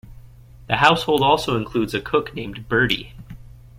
The 0.65 0.77
household 0.77 1.21
also 1.21 1.55
includes 1.55 1.93
a 1.93 2.01
cook 2.01 2.33
named 2.33 2.67
Birdie. 2.67 3.13